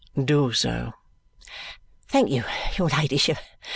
[0.25, 0.93] "Do so."
[2.07, 3.37] "Thank your ladyship.